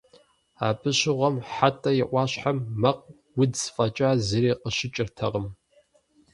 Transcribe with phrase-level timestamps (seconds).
[0.67, 3.11] Абы щыгъуэм Хьэтӏэ и ӏуащхьэм мэкъу,
[3.41, 5.47] удз фӏэкӏа зыри къыщыкӏыртэкъым.